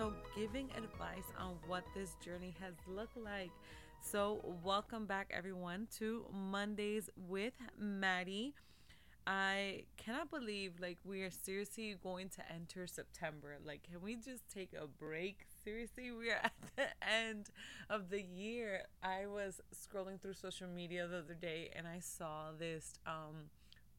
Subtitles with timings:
[0.00, 3.50] also giving advice on what this journey has looked like.
[4.00, 8.54] So, welcome back, everyone, to Mondays with Maddie.
[9.26, 13.58] I cannot believe like we are seriously going to enter September.
[13.64, 15.44] Like, can we just take a break?
[15.64, 17.50] Seriously, we are at the end
[17.90, 18.84] of the year.
[19.02, 23.50] I was scrolling through social media the other day and I saw this um,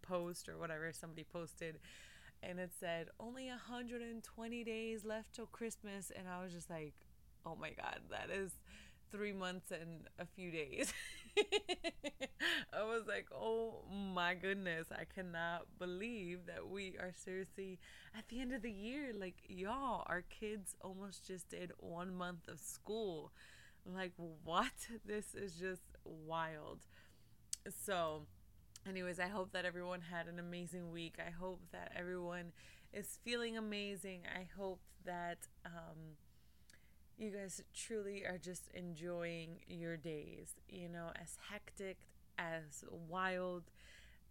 [0.02, 1.78] post or whatever somebody posted,
[2.44, 6.94] and it said only 120 days left till Christmas, and I was just like,
[7.46, 8.52] oh my god, that is
[9.12, 10.94] three months and a few days.
[12.74, 17.80] I was like, oh my goodness, I cannot believe that we are seriously
[18.18, 19.12] at the end of the year.
[19.18, 23.32] Like, y'all, our kids almost just did one month of school.
[23.86, 24.72] Like, what?
[25.06, 26.80] This is just wild.
[27.86, 28.24] So,
[28.88, 31.16] anyways, I hope that everyone had an amazing week.
[31.26, 32.52] I hope that everyone
[32.94, 34.22] is feeling amazing.
[34.36, 36.18] I hope that, um,
[37.18, 41.98] you guys truly are just enjoying your days, you know, as hectic,
[42.40, 43.64] as wild,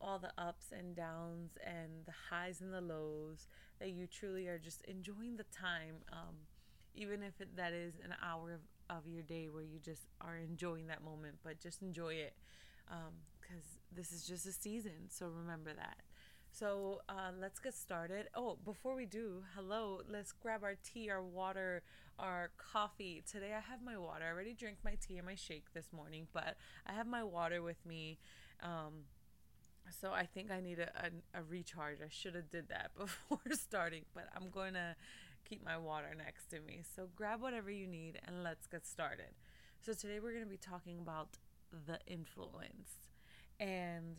[0.01, 3.47] all the ups and downs and the highs and the lows,
[3.79, 6.35] that you truly are just enjoying the time, um,
[6.95, 10.37] even if it, that is an hour of, of your day where you just are
[10.37, 12.35] enjoying that moment, but just enjoy it
[13.51, 15.09] because this is just a season.
[15.09, 15.99] So remember that.
[16.53, 18.29] So uh, let's get started.
[18.35, 21.83] Oh, before we do, hello, let's grab our tea, our water,
[22.19, 23.23] our coffee.
[23.31, 24.25] Today I have my water.
[24.27, 26.57] I already drank my tea and my shake this morning, but
[26.87, 28.19] I have my water with me.
[28.63, 29.05] Um,
[30.01, 30.91] so I think I need a,
[31.35, 31.99] a, a recharge.
[32.05, 34.97] I should have did that before starting, but I'm going to
[35.49, 36.83] keep my water next to me.
[36.97, 39.35] So grab whatever you need and let's get started.
[39.85, 41.39] So today we're going to be talking about
[41.87, 43.10] the influence.
[43.61, 44.17] And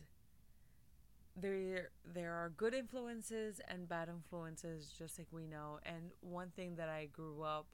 [1.36, 5.78] there there are good influences and bad influences just like we know.
[5.86, 7.66] And one thing that i grew up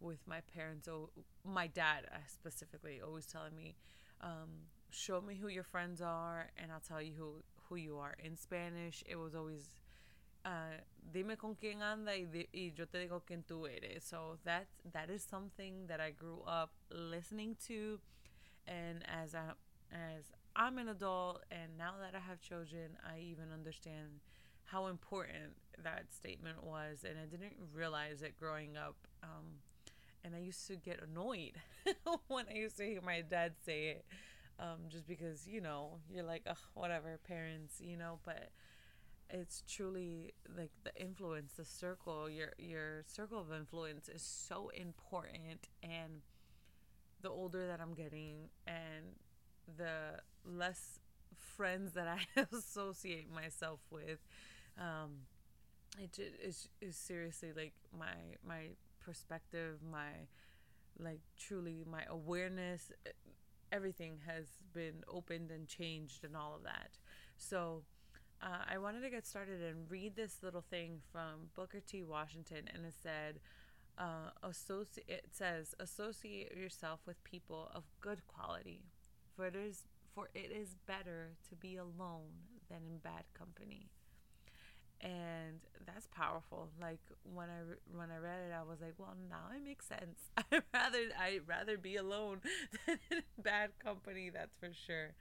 [0.00, 1.10] with my parents oh
[1.44, 3.74] my dad uh, specifically always telling me
[4.20, 7.34] um, show me who your friends are and i'll tell you who
[7.68, 8.14] who you are.
[8.22, 9.70] In spanish it was always
[10.44, 10.78] uh,
[11.12, 14.04] dime con quién anda y, y yo te digo quién tú eres.
[14.04, 18.00] So that that is something that i grew up listening to.
[18.66, 19.52] And as i
[19.92, 24.20] as I'm an adult and now that I have children, I even understand
[24.64, 27.04] how important that statement was.
[27.08, 28.96] And I didn't realize it growing up.
[29.22, 29.60] Um,
[30.24, 31.52] and I used to get annoyed
[32.28, 34.04] when I used to hear my dad say it.
[34.58, 38.50] Um, just because, you know, you're like, whatever, parents, you know, but
[39.30, 45.68] it's truly like the influence, the circle, your your circle of influence is so important
[45.82, 46.22] and
[47.22, 49.16] the older that I'm getting and
[49.76, 50.98] the less
[51.56, 54.18] friends that I associate myself with.
[54.78, 55.26] Um,
[55.98, 58.70] it is is seriously like my my
[59.04, 60.26] perspective, my
[60.98, 62.92] like truly my awareness.
[63.72, 66.98] Everything has been opened and changed, and all of that.
[67.36, 67.82] So.
[68.42, 72.02] Uh, I wanted to get started and read this little thing from Booker T.
[72.02, 73.38] Washington, and it said,
[73.96, 75.06] uh, associate.
[75.08, 78.82] It says, associate yourself with people of good quality,
[79.34, 82.32] for it is for it is better to be alone
[82.68, 83.88] than in bad company.
[85.00, 86.70] And that's powerful.
[86.80, 87.60] Like when i
[87.94, 90.18] when i read it i was like well now it makes sense.
[90.38, 92.40] I rather i rather be alone
[92.86, 95.12] than in bad company that's for sure.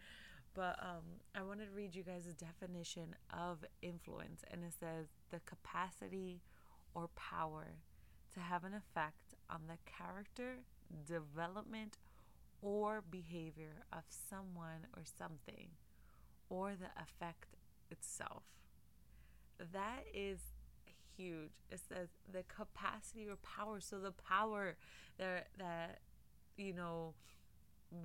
[0.54, 5.08] But um, i wanted to read you guys a definition of influence and it says
[5.32, 6.42] the capacity
[6.94, 7.80] or power
[8.34, 10.60] to have an effect on the character
[11.06, 11.98] development
[12.64, 15.68] or behavior of someone or something
[16.50, 17.58] or the effect
[17.92, 18.44] itself.
[19.74, 20.40] That is
[21.16, 21.52] huge.
[21.70, 23.80] It says the capacity or power.
[23.80, 24.78] So the power
[25.18, 26.00] that that
[26.58, 27.14] you know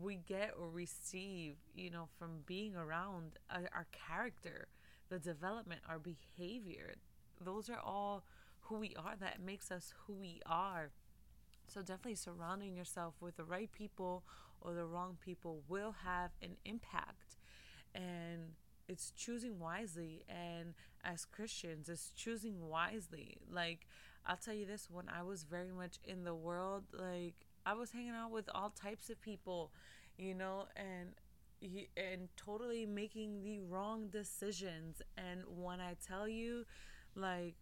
[0.03, 4.69] we get or receive, you know, from being around our, our character,
[5.09, 6.97] the development, our behavior.
[7.41, 8.25] Those are all
[8.63, 9.15] who we are.
[9.19, 10.91] That makes us who we are.
[11.69, 14.25] So definitely surrounding yourself with the right people
[14.61, 17.37] or the wrong people will have an impact.
[17.95, 18.55] And
[18.89, 20.25] it's choosing wisely.
[20.29, 20.75] And
[21.05, 23.39] as Christians, it's choosing wisely.
[23.51, 23.87] Like,
[24.27, 27.35] I'll tell you this when I was very much in the world, like,
[27.65, 29.73] I was hanging out with all types of people,
[30.17, 31.11] you know, and
[31.97, 35.03] and totally making the wrong decisions.
[35.17, 36.65] And when I tell you,
[37.15, 37.57] like,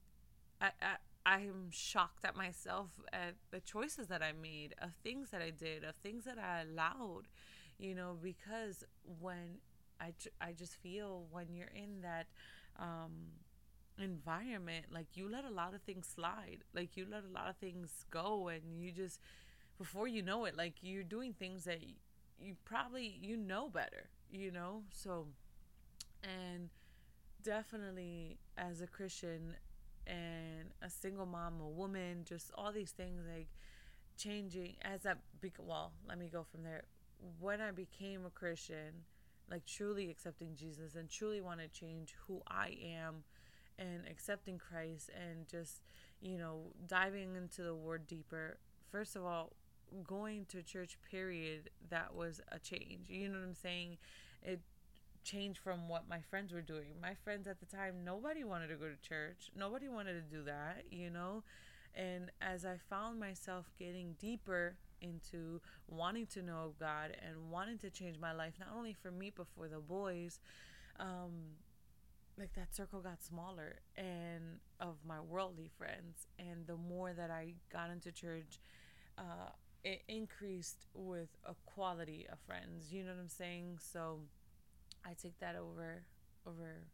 [0.60, 0.96] I, I
[1.26, 5.84] I'm shocked at myself at the choices that I made, of things that I did,
[5.84, 7.24] of things that I allowed,
[7.78, 8.84] you know, because
[9.20, 9.58] when
[10.00, 12.28] I, I just feel when you're in that
[12.78, 13.32] um,
[13.98, 17.56] environment, like you let a lot of things slide, like you let a lot of
[17.56, 19.20] things go, and you just,
[19.78, 21.80] before you know it, like you're doing things that
[22.38, 24.82] you probably you know better, you know.
[24.90, 25.26] So,
[26.22, 26.70] and
[27.42, 29.54] definitely as a Christian
[30.06, 33.48] and a single mom, a woman, just all these things like
[34.16, 36.84] changing as I be- well, let me go from there.
[37.40, 39.04] When I became a Christian,
[39.50, 43.24] like truly accepting Jesus and truly want to change who I am
[43.78, 45.82] and accepting Christ and just,
[46.20, 48.58] you know, diving into the word deeper.
[48.90, 49.52] First of all,
[50.06, 53.08] going to church period, that was a change.
[53.08, 53.98] You know what I'm saying?
[54.42, 54.60] It
[55.26, 56.94] change from what my friends were doing.
[57.02, 59.50] My friends at the time, nobody wanted to go to church.
[59.56, 61.42] Nobody wanted to do that, you know?
[61.94, 67.90] And as I found myself getting deeper into wanting to know God and wanting to
[67.90, 70.38] change my life, not only for me, but for the boys,
[71.00, 71.32] um,
[72.38, 76.26] like that circle got smaller and of my worldly friends.
[76.38, 78.60] And the more that I got into church,
[79.18, 79.50] uh,
[79.84, 82.92] it increased with a quality of friends.
[82.92, 83.78] You know what I'm saying?
[83.80, 84.20] So,
[85.06, 86.02] I take that over
[86.46, 86.88] over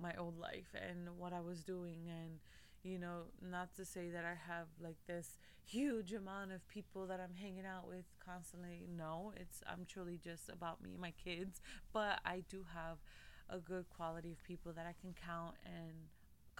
[0.00, 2.08] my old life and what I was doing.
[2.08, 2.38] And
[2.84, 7.20] you know not to say that I have like this huge amount of people that
[7.20, 8.86] I'm hanging out with constantly.
[8.96, 11.60] No it's I'm truly just about me and my kids.
[11.92, 12.98] But I do have
[13.50, 15.94] a good quality of people that I can count and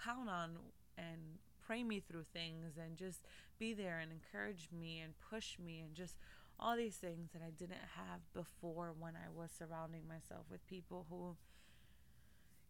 [0.03, 0.57] count on
[0.97, 3.27] and pray me through things and just
[3.59, 6.17] be there and encourage me and push me and just
[6.59, 11.07] all these things that I didn't have before when I was surrounding myself with people
[11.09, 11.37] who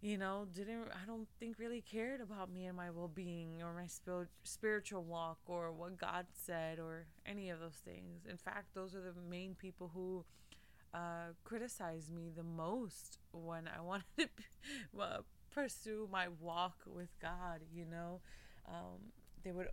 [0.00, 3.86] you know didn't I don't think really cared about me and my well-being or my
[3.86, 8.26] spil- spiritual walk or what God said or any of those things.
[8.28, 10.24] In fact, those are the main people who
[10.94, 14.28] uh, criticized me the most when I wanted to
[15.00, 15.18] uh,
[15.50, 18.20] pursue my walk with God, you know.
[18.68, 19.12] Um,
[19.42, 19.68] they would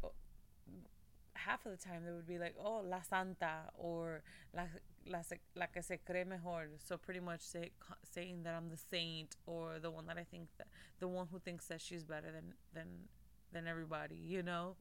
[1.35, 4.21] half of the time they would be like, "Oh, la santa" or
[4.53, 4.63] "la
[5.07, 5.21] la,
[5.55, 7.71] la que se cree mejor." So pretty much say,
[8.03, 10.67] saying that I'm the saint or the one that I think that
[10.99, 12.87] the one who thinks that she's better than than
[13.51, 14.75] than everybody, you know.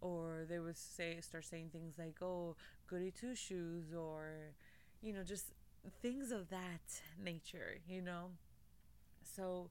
[0.00, 2.56] Or they would say start saying things like, "Oh,
[2.86, 4.52] goody two shoes," or
[5.02, 5.52] you know, just
[6.02, 8.30] things of that nature, you know.
[9.22, 9.70] So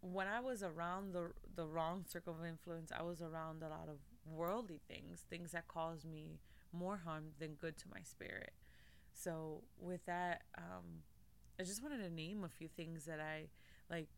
[0.00, 3.88] when I was around the the wrong circle of influence, I was around a lot
[3.88, 3.98] of
[4.34, 6.40] worldly things, things that cause me
[6.72, 8.52] more harm than good to my spirit.
[9.12, 11.02] So with that, um,
[11.58, 13.48] I just wanted to name a few things that I
[13.90, 14.08] like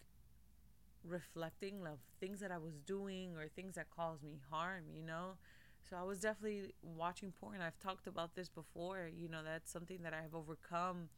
[1.04, 5.32] reflecting of things that I was doing or things that caused me harm, you know?
[5.88, 7.60] So I was definitely watching porn.
[7.60, 11.08] I've talked about this before, you know, that's something that I have overcome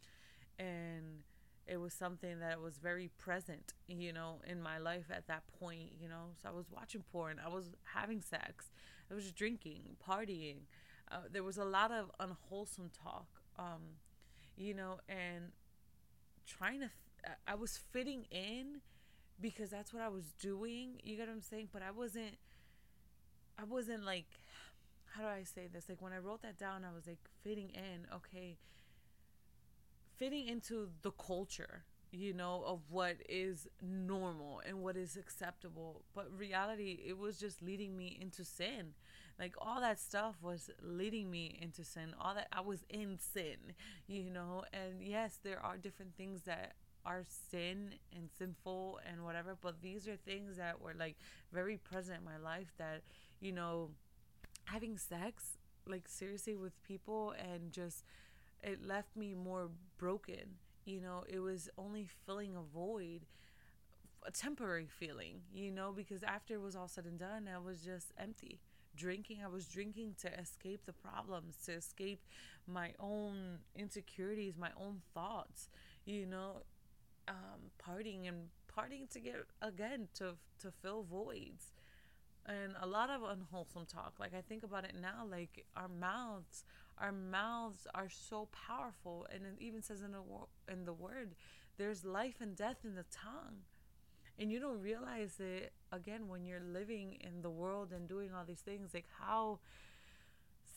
[0.59, 1.25] and
[1.67, 5.93] it was something that was very present, you know, in my life at that point,
[6.01, 6.31] you know.
[6.43, 8.71] So I was watching porn, I was having sex,
[9.11, 10.59] I was drinking, partying.
[11.11, 13.27] Uh, there was a lot of unwholesome talk,
[13.59, 13.83] um,
[14.57, 15.53] you know, and
[16.47, 16.87] trying to,
[17.27, 18.81] f- I was fitting in
[19.41, 21.01] because that's what I was doing.
[21.03, 21.69] You get what I'm saying?
[21.73, 22.37] But I wasn't,
[23.59, 24.27] I wasn't like,
[25.15, 25.89] how do I say this?
[25.89, 28.07] Like when I wrote that down, I was like fitting in.
[28.15, 28.57] Okay,
[30.23, 36.03] fitting into the culture you know of what is normal and what is acceptable.
[36.15, 38.95] But reality it was just leading me into sin.
[39.37, 42.15] Like all that stuff was leading me into sin.
[42.21, 43.75] All that i was in sin
[44.07, 44.63] you know?
[44.73, 46.75] And yes there are different things that
[47.05, 51.17] are sin and sinful and whatever but these are things that were like
[51.53, 53.03] very present in my life that
[53.41, 53.91] you know
[54.67, 58.05] having sex like seriously with people and just
[58.63, 60.59] it left me more broken.
[60.85, 63.27] You know, it was only filling a void,
[64.27, 67.81] a temporary feeling, you know, because after it was all said and done, I was
[67.83, 68.61] just empty.
[68.95, 72.21] Drinking, I was drinking to escape the problems, to escape
[72.67, 75.71] my own insecurities, my own thoughts,
[76.05, 76.63] you know,
[77.29, 81.73] um, partying and partying to get again to to fill voids
[82.47, 86.65] and a lot of unwholesome talk like i think about it now like our mouths
[86.99, 91.35] our mouths are so powerful and it even says in the in the word
[91.79, 93.65] there's life and death in the tongue.
[94.39, 98.45] And you don't realize it again when you're living in the world and doing all
[98.45, 99.61] these things like how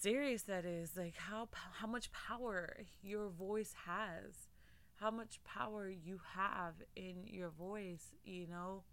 [0.01, 1.47] serious that is like how
[1.79, 4.49] how much power your voice has
[4.97, 8.83] how much power you have in your voice you know?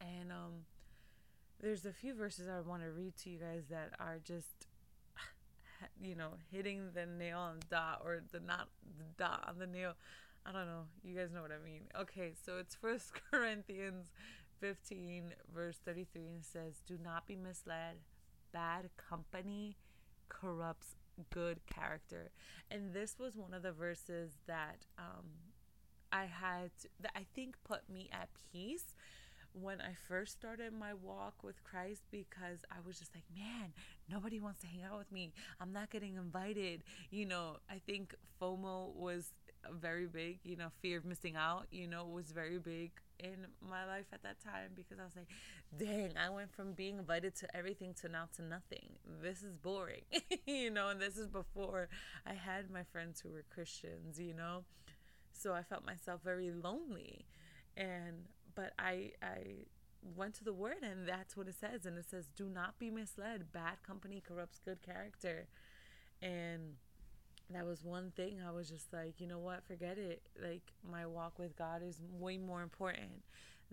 [0.00, 0.64] And um
[1.60, 4.66] there's a few verses I want to read to you guys that are just
[6.00, 8.68] you know hitting the nail on the dot or the not
[8.98, 9.94] the dot on the nail
[10.46, 10.84] I don't know.
[11.04, 11.82] You guys know what I mean.
[11.98, 14.06] Okay, so it's First Corinthians
[14.60, 17.96] 15, verse 33, and says, Do not be misled.
[18.52, 19.76] Bad company
[20.28, 20.96] corrupts
[21.30, 22.30] good character.
[22.70, 25.26] And this was one of the verses that um,
[26.10, 26.70] I had,
[27.00, 28.94] that I think put me at peace
[29.52, 33.72] when I first started my walk with Christ because I was just like, man,
[34.10, 35.32] nobody wants to hang out with me.
[35.60, 36.82] I'm not getting invited.
[37.10, 39.32] You know, I think FOMO was
[39.70, 43.84] very big, you know, fear of missing out, you know, was very big in my
[43.84, 45.28] life at that time because I was like,
[45.78, 48.90] dang, I went from being invited to everything to now to nothing.
[49.22, 50.02] This is boring,
[50.46, 51.88] you know, and this is before
[52.26, 54.64] I had my friends who were Christians, you know.
[55.32, 57.26] So I felt myself very lonely.
[57.76, 59.66] And but I I
[60.16, 62.90] went to the word and that's what it says and it says do not be
[62.90, 63.52] misled.
[63.52, 65.46] Bad company corrupts good character.
[66.22, 66.76] And
[67.50, 70.22] that was one thing I was just like, you know what, forget it.
[70.42, 73.22] Like my walk with God is way more important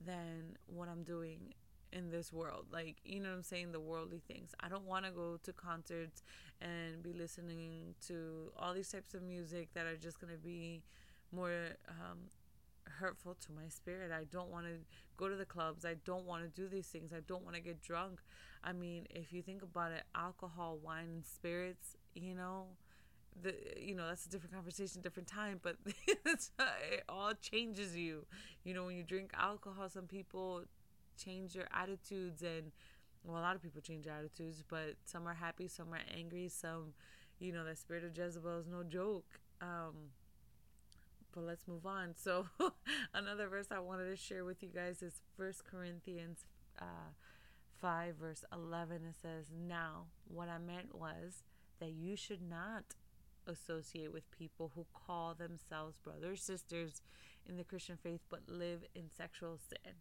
[0.03, 1.53] than what I'm doing
[1.93, 2.65] in this world.
[2.71, 4.53] Like, you know what I'm saying, the worldly things.
[4.59, 6.23] I don't want to go to concerts
[6.61, 10.83] and be listening to all these types of music that are just going to be
[11.31, 11.51] more
[11.89, 12.19] um,
[12.99, 14.11] hurtful to my spirit.
[14.11, 14.73] I don't want to
[15.17, 15.85] go to the clubs.
[15.85, 17.11] I don't want to do these things.
[17.13, 18.19] I don't want to get drunk.
[18.63, 22.65] I mean, if you think about it, alcohol, wine, and spirits, you know,
[23.41, 26.49] the you know that's a different conversation different time but it
[27.07, 28.25] all changes you
[28.63, 30.63] you know when you drink alcohol some people
[31.23, 32.71] change their attitudes and
[33.23, 36.93] well a lot of people change attitudes but some are happy some are angry some
[37.39, 39.93] you know the spirit of jezebel is no joke um
[41.33, 42.47] but let's move on so
[43.13, 46.45] another verse i wanted to share with you guys is first corinthians
[46.79, 47.11] uh
[47.81, 51.43] 5 verse 11 it says now what i meant was
[51.79, 52.95] that you should not
[53.47, 57.01] associate with people who call themselves brothers, sisters
[57.47, 59.93] in the Christian faith, but live in sexual sin,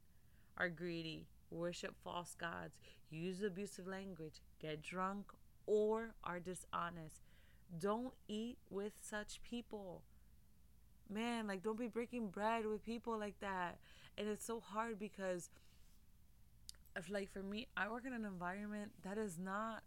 [0.56, 2.74] are greedy, worship false gods,
[3.10, 5.26] use abusive language, get drunk,
[5.66, 7.22] or are dishonest.
[7.78, 10.02] Don't eat with such people.
[11.08, 13.78] Man, like, don't be breaking bread with people like that.
[14.18, 15.50] And it's so hard because,
[16.96, 19.82] if, like, for me, I work in an environment that is not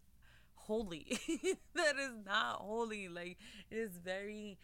[0.70, 1.06] holy.
[1.76, 3.08] that is not holy.
[3.08, 3.38] Like
[3.72, 4.58] it is very,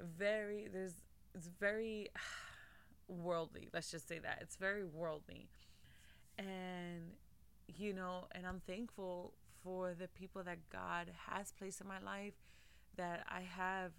[0.00, 0.94] very there's
[1.34, 2.08] it's very
[3.08, 3.68] worldly.
[3.72, 4.38] Let's just say that.
[4.40, 5.48] It's very worldly.
[6.38, 7.12] And
[7.66, 12.34] you know, and I'm thankful for the people that God has placed in my life
[12.96, 13.92] that I have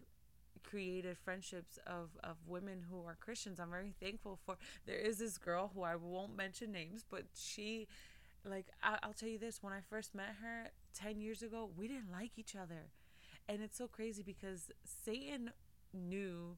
[0.69, 3.59] created friendships of, of women who are Christians.
[3.59, 4.57] I'm very thankful for.
[4.85, 7.87] There is this girl who I won't mention names, but she
[8.45, 11.87] like I, will tell you this when i first met her 10 years ago we
[11.87, 12.91] didn't like each other
[13.47, 15.51] and it's so crazy because satan
[15.93, 16.57] knew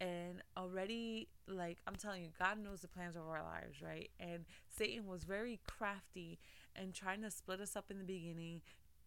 [0.00, 4.44] and already like i'm telling you god knows the plans of our lives right and
[4.68, 6.38] satan was very crafty
[6.74, 8.60] and trying to split us up in the beginning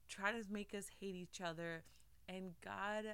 [0.07, 1.83] try to make us hate each other
[2.29, 3.05] and god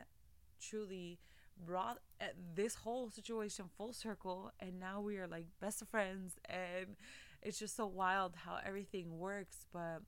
[0.61, 1.19] truly
[1.65, 2.25] brought uh,
[2.55, 6.95] this whole situation full circle and now we are like best of friends and
[7.41, 9.65] it's just so wild how everything works.
[9.73, 10.01] But,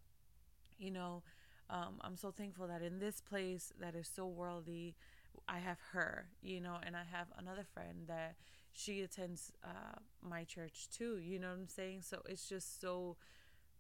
[0.78, 1.24] you know,
[1.70, 4.96] um, I'm so thankful that in this place that is so worldly,
[5.48, 8.36] I have her, you know, and I have another friend that
[8.72, 12.02] she attends uh, my church too, you know what I'm saying?
[12.02, 13.18] So it's just so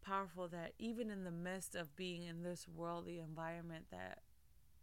[0.03, 4.19] powerful that even in the midst of being in this worldly environment that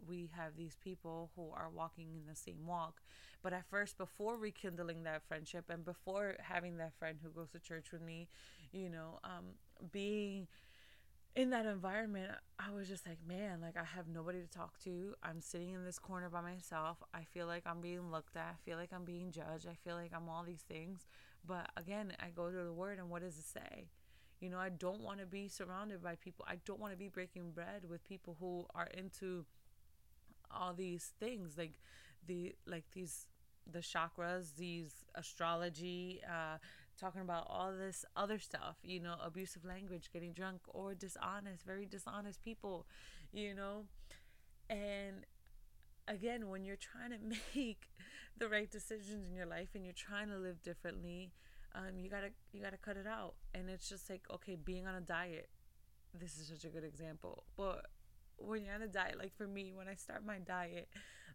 [0.07, 3.01] we have these people who are walking in the same walk.
[3.43, 7.59] But at first, before rekindling that friendship and before having that friend who goes to
[7.59, 8.29] church with me,
[8.73, 9.55] you know, um,
[9.91, 10.47] being
[11.37, 15.15] in that environment, I was just like, man, like I have nobody to talk to.
[15.23, 16.99] I'm sitting in this corner by myself.
[17.15, 18.55] I feel like I'm being looked at.
[18.55, 19.67] I feel like I'm being judged.
[19.71, 21.07] I feel like I'm all these things.
[21.47, 23.87] But again, I go to the word, and what does it say?
[24.41, 26.45] You know, I don't want to be surrounded by people.
[26.49, 29.45] I don't want to be breaking bread with people who are into
[30.51, 31.75] all these things like
[32.27, 33.27] the like these
[33.71, 36.59] the chakras, these astrology, uh,
[36.99, 41.87] talking about all this other stuff, you know, abusive language, getting drunk, or dishonest, very
[41.87, 42.87] dishonest people,
[43.33, 43.85] you know.
[44.69, 45.27] And
[46.09, 47.19] again, when you're trying to
[47.57, 47.91] make
[48.39, 51.33] the right decisions in your life and you're trying to live differently,
[51.75, 53.35] um, you gotta you gotta cut it out.
[53.55, 55.49] And it's just like okay, being on a diet.
[56.13, 57.87] This is such a good example, but
[58.41, 60.89] when you're on a diet, like for me, when I start my diet,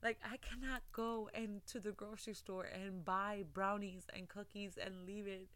[0.04, 5.28] like I cannot go into the grocery store and buy brownies and cookies and leave
[5.28, 5.48] it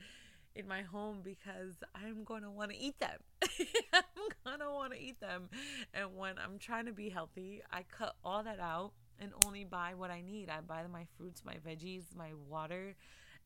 [0.56, 3.20] in my home because I'm going to want to eat them.
[3.94, 4.04] I'm
[4.44, 5.50] going to want to eat them.
[5.94, 9.94] And when I'm trying to be healthy, I cut all that out and only buy
[9.96, 10.50] what I need.
[10.50, 12.96] I buy my fruits, my veggies, my water,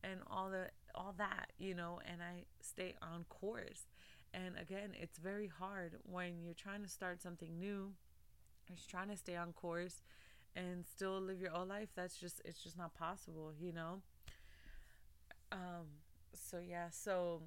[0.02, 3.86] and all the all that, you know, and I stay on course.
[4.34, 7.92] And again, it's very hard when you're trying to start something new,
[8.68, 10.02] or trying to stay on course
[10.56, 11.90] and still live your old life.
[11.94, 14.02] That's just it's just not possible, you know.
[15.52, 15.86] Um
[16.32, 17.42] so yeah, so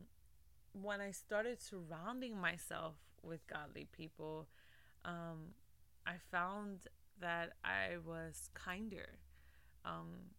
[0.72, 4.48] when I started surrounding myself with godly people,
[5.04, 5.56] um
[6.06, 6.88] I found
[7.20, 9.20] that I was kinder,
[9.84, 10.32] um,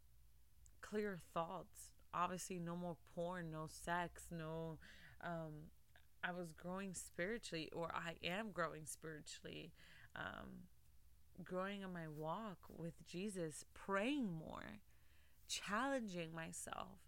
[0.81, 1.91] clear thoughts.
[2.15, 4.79] Obviously, no more porn, no sex, no.
[5.23, 5.69] Um,
[6.23, 9.73] I was growing spiritually, or I am growing spiritually,
[10.17, 10.67] um,
[11.45, 14.81] growing in my walk with Jesus, praying more,
[15.49, 16.99] challenging myself,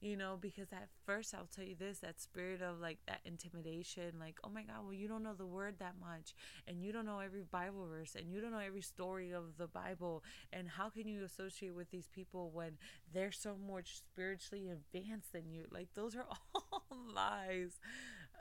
[0.00, 4.12] you know because at first i'll tell you this that spirit of like that intimidation
[4.20, 6.34] like oh my god well you don't know the word that much
[6.68, 9.66] and you don't know every bible verse and you don't know every story of the
[9.66, 10.22] bible
[10.52, 12.72] and how can you associate with these people when
[13.12, 15.64] they're so much spiritually advanced than you?
[15.70, 16.82] Like those are all
[17.14, 17.80] lies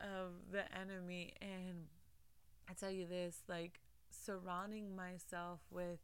[0.02, 1.88] of the enemy and
[2.70, 3.80] i tell you this like
[4.12, 6.00] surrounding myself with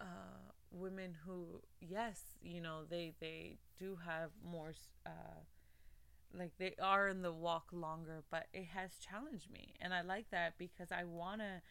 [0.00, 4.72] uh, women who, yes, you know, they they do have more,
[5.06, 5.40] uh,
[6.34, 10.30] like they are in the walk longer, but it has challenged me, and I like
[10.30, 11.62] that because I want to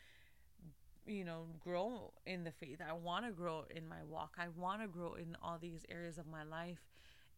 [1.06, 2.80] you know grow in the faith.
[2.88, 4.36] I want to grow in my walk.
[4.38, 6.80] I want to grow in all these areas of my life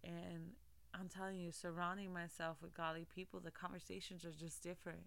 [0.03, 0.51] and
[0.99, 5.03] i'm telling you surrounding myself with godly people the conversations are just different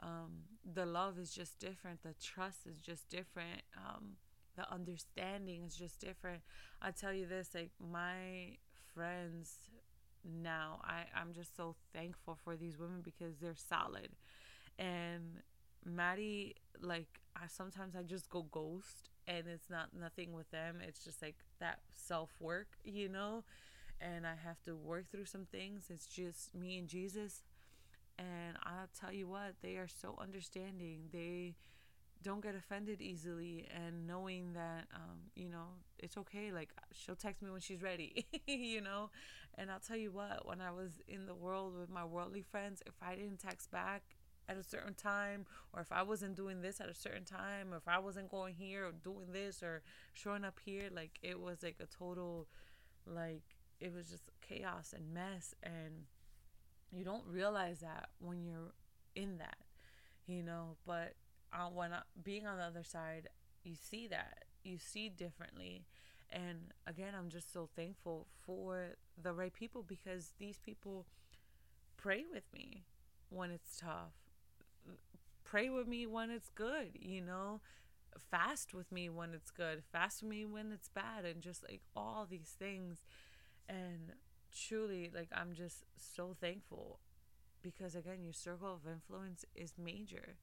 [0.00, 0.32] um,
[0.74, 4.16] the love is just different the trust is just different um,
[4.56, 6.40] the understanding is just different.
[6.82, 8.56] I tell you this, like my
[8.94, 9.52] friends
[10.24, 14.08] now, I, I'm just so thankful for these women because they're solid.
[14.78, 15.42] And
[15.84, 20.78] Maddie, like I sometimes I just go ghost and it's not nothing with them.
[20.86, 23.44] It's just like that self work, you know?
[24.00, 25.86] And I have to work through some things.
[25.90, 27.42] It's just me and Jesus.
[28.18, 31.08] And I'll tell you what, they are so understanding.
[31.12, 31.54] They
[32.22, 35.66] don't get offended easily and knowing that um, you know
[35.98, 39.10] it's okay like she'll text me when she's ready you know
[39.56, 42.82] and i'll tell you what when i was in the world with my worldly friends
[42.86, 44.02] if i didn't text back
[44.48, 47.76] at a certain time or if i wasn't doing this at a certain time or
[47.76, 49.82] if i wasn't going here or doing this or
[50.12, 52.46] showing up here like it was like a total
[53.06, 56.04] like it was just chaos and mess and
[56.92, 58.72] you don't realize that when you're
[59.14, 59.58] in that
[60.26, 61.14] you know but
[61.52, 63.28] uh, when uh, being on the other side,
[63.64, 65.84] you see that you see differently.
[66.30, 71.06] And again, I'm just so thankful for the right people because these people
[71.96, 72.84] pray with me
[73.30, 74.12] when it's tough,
[75.44, 77.60] pray with me when it's good, you know,
[78.30, 81.80] fast with me when it's good, fast with me when it's bad, and just like
[81.94, 83.04] all these things.
[83.68, 84.12] And
[84.54, 87.00] truly, like, I'm just so thankful
[87.62, 90.36] because again, your circle of influence is major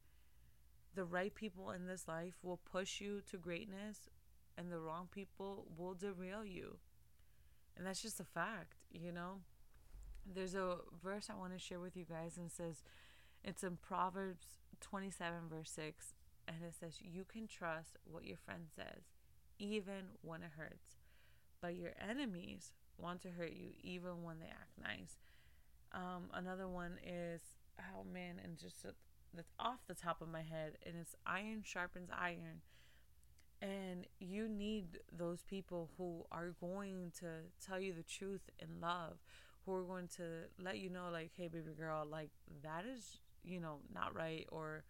[0.95, 4.09] the right people in this life will push you to greatness
[4.57, 6.77] and the wrong people will derail you.
[7.75, 9.39] And that's just a fact, you know?
[10.31, 12.83] There's a verse I want to share with you guys and it says
[13.43, 14.45] it's in Proverbs
[14.79, 16.13] 27 verse 6
[16.47, 19.03] and it says you can trust what your friend says
[19.57, 20.97] even when it hurts.
[21.61, 25.17] But your enemies want to hurt you even when they act nice.
[25.91, 27.41] Um, another one is
[27.79, 28.85] oh man and just
[29.33, 32.61] that's off the top of my head and it's iron sharpens iron
[33.61, 37.25] and you need those people who are going to
[37.65, 39.17] tell you the truth in love
[39.65, 40.23] who are going to
[40.61, 42.29] let you know like hey baby girl like
[42.61, 44.83] that is you know not right or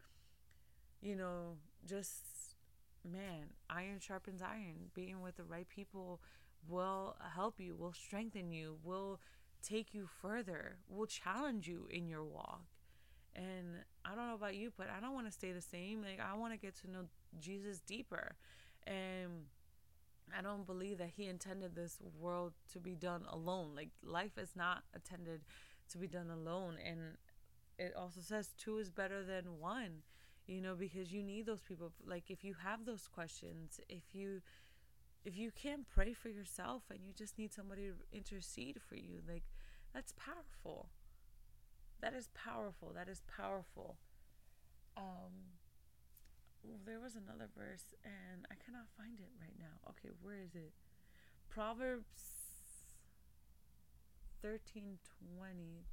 [1.01, 2.55] you know just
[3.09, 6.19] man iron sharpens iron being with the right people
[6.67, 9.19] will help you will strengthen you will
[9.61, 12.63] take you further will challenge you in your walk
[13.35, 16.01] and I don't know about you, but I don't want to stay the same.
[16.01, 17.05] Like I want to get to know
[17.39, 18.35] Jesus deeper.
[18.85, 19.45] And
[20.37, 23.71] I don't believe that he intended this world to be done alone.
[23.75, 25.41] Like life is not intended
[25.91, 27.17] to be done alone and
[27.77, 30.03] it also says two is better than one.
[30.45, 34.41] You know, because you need those people like if you have those questions, if you
[35.25, 39.21] if you can't pray for yourself and you just need somebody to intercede for you,
[39.27, 39.43] like
[39.93, 40.89] that's powerful.
[42.01, 42.91] That is powerful.
[42.93, 43.97] That is powerful.
[44.97, 45.57] Um,
[46.85, 49.79] there was another verse, and I cannot find it right now.
[49.89, 50.73] Okay, where is it?
[51.49, 52.23] Proverbs
[54.41, 54.97] thirteen
[55.37, 55.85] twenty.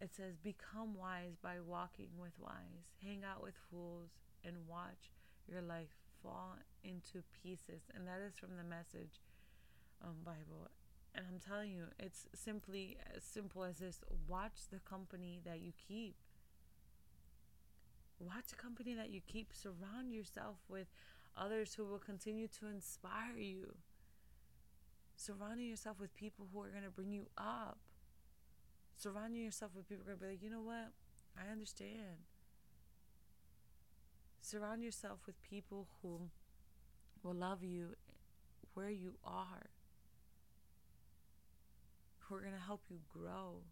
[0.00, 4.10] it says, Become wise by walking with wise, hang out with fools,
[4.44, 5.10] and watch
[5.46, 7.82] your life fall into pieces.
[7.94, 9.20] And that is from the message
[10.02, 10.68] um, Bible.
[11.14, 15.72] And I'm telling you, it's simply as simple as this watch the company that you
[15.88, 16.14] keep.
[18.18, 19.52] Watch the company that you keep.
[19.52, 20.86] Surround yourself with
[21.36, 23.74] others who will continue to inspire you.
[25.16, 27.78] Surrounding yourself with people who are going to bring you up.
[28.96, 30.92] Surrounding yourself with people who are going to be like, you know what?
[31.36, 32.24] I understand.
[34.42, 36.20] Surround yourself with people who
[37.22, 37.88] will love you
[38.74, 39.70] where you are,
[42.20, 43.62] who are going to help you grow.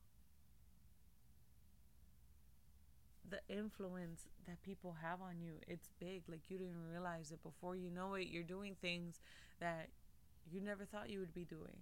[3.31, 6.23] The influence that people have on you, it's big.
[6.29, 7.43] Like you didn't realize it.
[7.43, 9.21] Before you know it, you're doing things
[9.61, 9.89] that
[10.51, 11.77] you never thought you would be doing.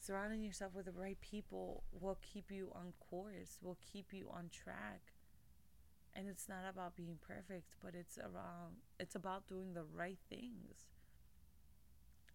[0.00, 4.50] Surrounding yourself with the right people will keep you on course, will keep you on
[4.52, 5.12] track
[6.16, 10.86] and it's not about being perfect but it's around it's about doing the right things.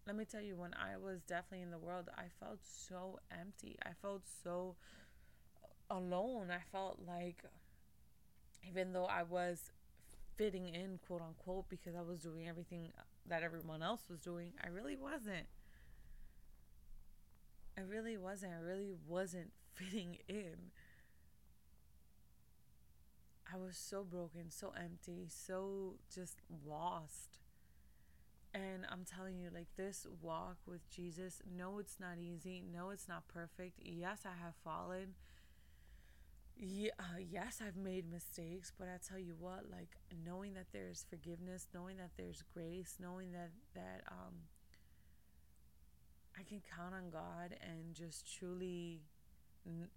[0.06, 3.76] Let me tell you when i was definitely in the world i felt so empty.
[3.84, 4.76] I felt so
[5.90, 6.50] alone.
[6.50, 7.44] I felt like
[8.68, 9.70] even though i was
[10.36, 12.90] fitting in quote unquote because i was doing everything
[13.26, 15.46] that everyone else was doing i really wasn't.
[17.76, 18.52] I really wasn't.
[18.52, 20.70] I really wasn't fitting in
[23.52, 27.38] I was so broken, so empty, so just lost.
[28.54, 32.62] And I'm telling you, like this walk with Jesus, no, it's not easy.
[32.70, 33.78] No, it's not perfect.
[33.82, 35.14] Yes, I have fallen.
[36.56, 41.04] Yeah, uh, yes, I've made mistakes, but I tell you what, like knowing that there's
[41.08, 44.34] forgiveness, knowing that there's grace, knowing that that um
[46.38, 49.00] I can count on God and just truly
[49.66, 49.88] n-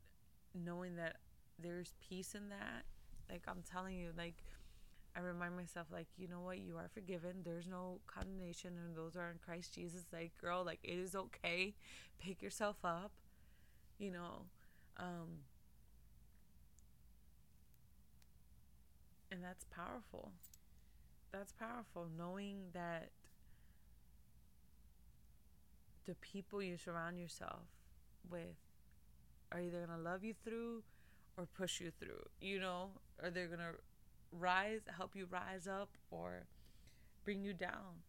[0.54, 1.18] knowing that
[1.60, 2.86] there's peace in that
[3.30, 4.36] like I'm telling you, like
[5.16, 7.38] I remind myself, like, you know what, you are forgiven.
[7.44, 10.04] There's no condemnation, and those are in Christ Jesus.
[10.12, 11.74] Like, girl, like it is okay.
[12.20, 13.12] Pick yourself up,
[13.98, 14.44] you know.
[14.98, 15.44] Um,
[19.32, 20.32] and that's powerful.
[21.32, 23.10] That's powerful, knowing that
[26.06, 27.64] the people you surround yourself
[28.30, 28.58] with
[29.52, 30.84] are either gonna love you through
[31.38, 32.90] or push you through, you know,
[33.22, 33.76] or they're going to
[34.32, 36.46] rise, help you rise up or
[37.24, 38.04] bring you down.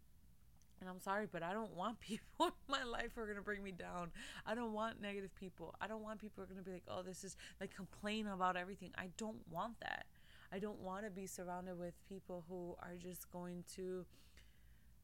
[0.81, 3.43] And I'm sorry, but I don't want people in my life who are going to
[3.43, 4.11] bring me down.
[4.45, 5.75] I don't want negative people.
[5.81, 8.27] I don't want people who are going to be like, oh, this is like complain
[8.27, 8.91] about everything.
[8.97, 10.07] I don't want that.
[10.53, 14.07] I don't want to be surrounded with people who are just going to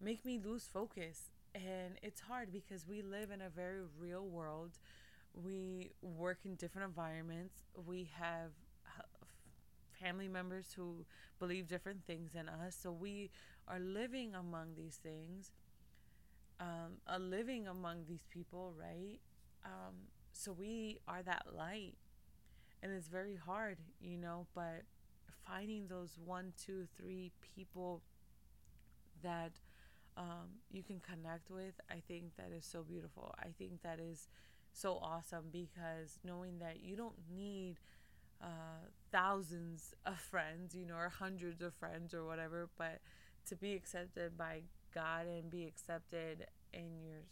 [0.01, 1.31] make me lose focus.
[1.55, 4.79] And it's hard because we live in a very real world
[5.35, 7.62] we work in different environments.
[7.87, 8.51] We have
[10.01, 11.05] family members who
[11.38, 12.77] believe different things than us.
[12.81, 13.31] So we
[13.68, 15.53] are living among these things,
[16.61, 19.18] um, are living among these people, right?
[19.64, 19.95] Um,
[20.33, 21.95] so we are that light.
[22.83, 24.83] And it's very hard, you know, but
[25.47, 28.03] finding those one, two, three people
[29.23, 29.53] that
[30.16, 33.35] um, you can connect with, I think that is so beautiful.
[33.38, 34.29] I think that is
[34.73, 37.77] so awesome because knowing that you don't need
[38.43, 43.01] uh, thousands of friends, you know, or hundreds of friends or whatever, but
[43.47, 44.63] to be accepted by
[44.95, 47.23] God and be accepted in your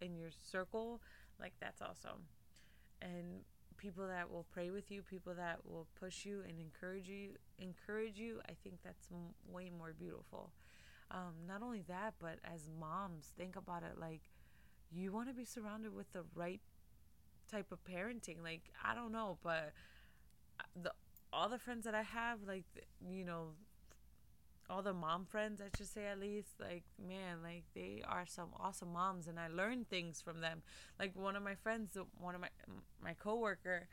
[0.00, 1.00] in your circle,
[1.40, 2.26] like that's awesome.
[3.00, 3.42] And
[3.76, 8.18] people that will pray with you, people that will push you and encourage you, encourage
[8.18, 10.52] you, I think that's m- way more beautiful.
[11.10, 14.22] Um, not only that, but as moms, think about it like
[14.90, 16.60] you want to be surrounded with the right
[17.50, 18.42] type of parenting.
[18.42, 19.72] Like I don't know, but
[20.80, 20.92] the
[21.32, 22.64] all the friends that I have, like
[23.10, 23.50] you know,
[24.70, 28.48] all the mom friends, I should say at least, like man, like they are some
[28.58, 30.62] awesome moms, and I learn things from them.
[30.98, 32.48] Like one of my friends, one of my
[33.02, 33.88] my coworker,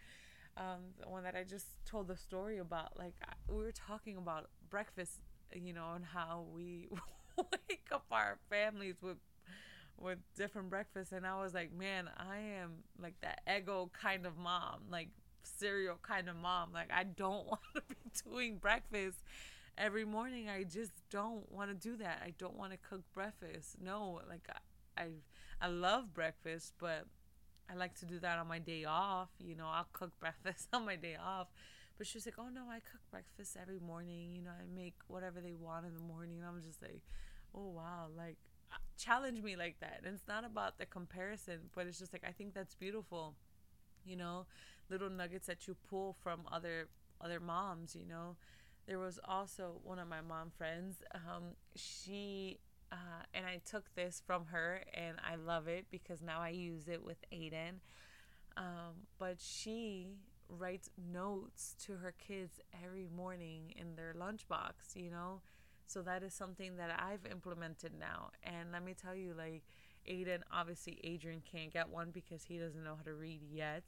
[0.57, 2.97] um, the one that I just told the story about.
[2.97, 3.15] Like
[3.49, 5.19] we were talking about breakfast,
[5.53, 6.87] you know, and how we
[7.37, 9.17] wake up our families with
[9.97, 14.37] with different breakfasts and I was like, man, I am like that Eggo kind of
[14.37, 15.09] mom, like
[15.43, 16.71] cereal kind of mom.
[16.73, 17.95] Like I don't want to be
[18.29, 19.19] doing breakfast
[19.77, 20.49] every morning.
[20.49, 22.21] I just don't want to do that.
[22.23, 23.77] I don't want to cook breakfast.
[23.83, 24.47] No, like
[24.97, 25.07] I, I
[25.61, 27.05] I love breakfast, but
[27.69, 29.29] I like to do that on my day off.
[29.39, 31.47] You know, I'll cook breakfast on my day off.
[31.97, 34.33] But she's like, oh no, I cook breakfast every morning.
[34.35, 36.41] You know, I make whatever they want in the morning.
[36.45, 37.01] I'm just like,
[37.53, 38.37] oh wow, like
[38.97, 40.01] challenge me like that.
[40.05, 43.35] And it's not about the comparison, but it's just like I think that's beautiful.
[44.05, 44.45] you know,
[44.89, 46.89] little nuggets that you pull from other
[47.21, 48.37] other moms, you know.
[48.87, 51.03] There was also one of my mom friends.
[51.15, 52.59] Um, she
[52.91, 56.87] uh, and I took this from her, and I love it because now I use
[56.87, 57.79] it with Aiden.
[58.57, 60.17] Um, but she
[60.49, 65.41] writes notes to her kids every morning in their lunchbox, you know.
[65.91, 68.31] So that is something that I've implemented now.
[68.43, 69.63] And let me tell you, like
[70.09, 73.83] Aiden, obviously Adrian can't get one because he doesn't know how to read yet.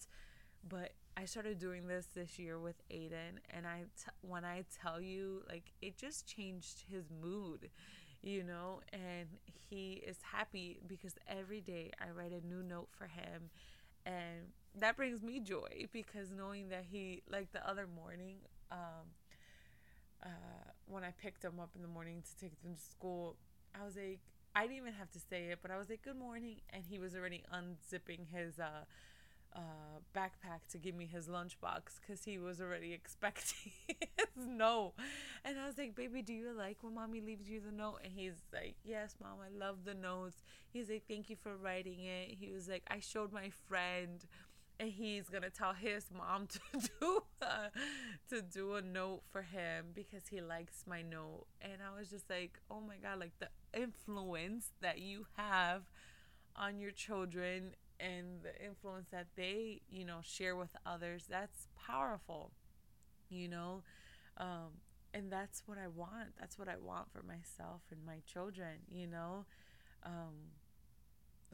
[0.67, 5.01] But I started doing this this year with Aiden, and I t- when I tell
[5.01, 7.69] you, like it just changed his mood,
[8.21, 9.27] you know, and
[9.69, 13.49] he is happy because every day I write a new note for him,
[14.05, 18.37] and that brings me joy because knowing that he like the other morning,
[18.71, 19.07] um,
[20.23, 23.35] uh, when I picked him up in the morning to take him to school,
[23.79, 24.19] I was like,
[24.55, 26.99] I didn't even have to say it, but I was like, "Good morning," and he
[26.99, 28.85] was already unzipping his uh
[29.55, 34.93] uh, backpack to give me his lunchbox because he was already expecting his note.
[35.45, 37.99] And I was like, Baby, do you like when mommy leaves you the note?
[38.03, 40.37] And he's like, Yes, mom, I love the notes.
[40.71, 42.35] He's like, Thank you for writing it.
[42.39, 44.25] He was like, I showed my friend.
[44.83, 47.69] And he's gonna tell his mom to do uh,
[48.29, 51.45] to do a note for him because he likes my note.
[51.61, 53.47] And I was just like, oh my god, like the
[53.79, 55.83] influence that you have
[56.55, 62.51] on your children and the influence that they, you know, share with others, that's powerful,
[63.29, 63.83] you know?
[64.37, 64.81] Um,
[65.13, 66.35] and that's what I want.
[66.39, 69.45] That's what I want for myself and my children, you know?
[70.05, 70.51] Um,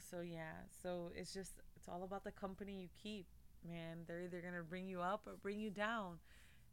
[0.09, 3.25] so, yeah, so it's just, all about the company you keep,
[3.67, 3.99] man.
[4.07, 6.19] They're either going to bring you up or bring you down.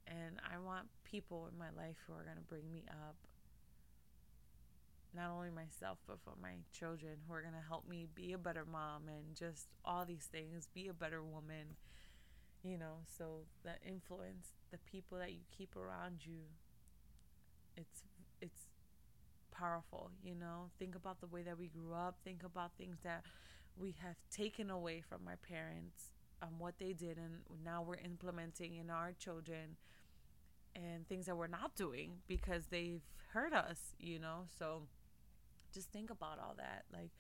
[0.07, 3.17] And I want people in my life who are going to bring me up
[5.15, 8.39] not only myself but for my children who are going to help me be a
[8.39, 11.75] better mom and just all these things be a better woman
[12.63, 16.43] you know so the influence the people that you keep around you
[17.77, 18.03] it's
[18.43, 18.69] it's
[19.51, 23.23] powerful you know think about the way that we grew up think about things that
[23.77, 26.13] we have taken away from our parents
[26.43, 29.77] um, what they did and now we're implementing in our children
[30.75, 34.45] and things that we're not doing because they've hurt us you know?
[34.59, 34.83] So
[35.73, 37.11] just think about all that like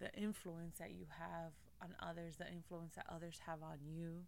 [0.00, 4.24] the influence that you have on others the influence that others have on you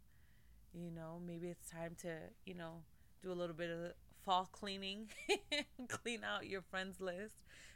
[0.74, 1.20] you know?
[1.26, 2.82] Maybe it's time to you know
[3.22, 3.92] do a little bit of
[4.24, 5.08] fall cleaning
[5.88, 7.34] clean out your friends list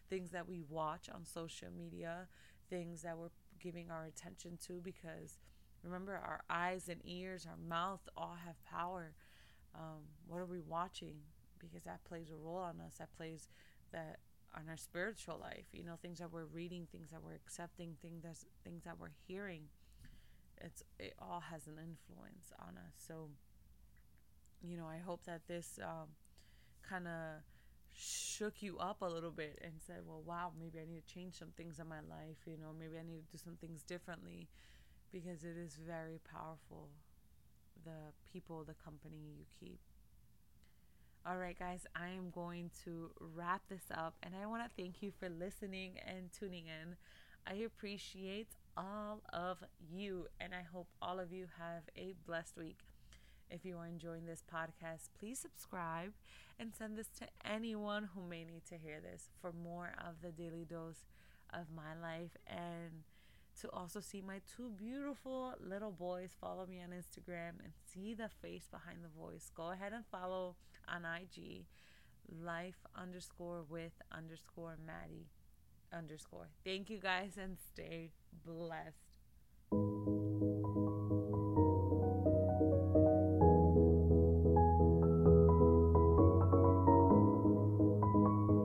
[0.09, 2.29] things that we watch on social media
[2.71, 3.31] things that we're
[3.67, 5.39] giving our attention to because
[5.83, 9.13] remember our eyes and ears our mouth all have power.
[9.75, 11.17] Um, what are we watching?
[11.59, 12.95] Because that plays a role on us.
[12.99, 13.49] That plays
[13.93, 14.19] that
[14.55, 18.23] on our spiritual life you know things that we're reading things that we're accepting things
[18.23, 19.65] that things that we're hearing.
[20.61, 22.95] It's it all has an influence on us.
[22.97, 23.31] So
[24.63, 26.09] you know i hope that this um,
[26.89, 27.43] kind of
[27.97, 31.35] shook you up a little bit and said well wow maybe i need to change
[31.35, 34.49] some things in my life you know maybe i need to do some things differently
[35.13, 36.91] because it is very powerful
[37.85, 39.81] the people the company you keep
[41.29, 45.03] all right, guys, I am going to wrap this up and I want to thank
[45.03, 46.95] you for listening and tuning in.
[47.49, 49.59] I appreciate all of
[49.93, 52.86] you and I hope all of you have a blessed week.
[53.51, 56.13] If you are enjoying this podcast, please subscribe
[56.59, 60.33] and send this to anyone who may need to hear this for more of the
[60.33, 61.07] daily dose
[61.53, 63.05] of my life and
[63.61, 66.31] to also see my two beautiful little boys.
[66.41, 69.51] Follow me on Instagram and see the face behind the voice.
[69.55, 70.57] Go ahead and follow
[70.89, 71.65] on IG,
[72.45, 75.29] life underscore with underscore Maddie
[75.93, 76.49] underscore.
[76.65, 78.11] Thank you guys and stay
[78.45, 80.26] blessed.